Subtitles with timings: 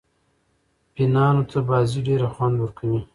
[0.93, 3.01] فېنانو ته بازي ډېره خوند ورکوي.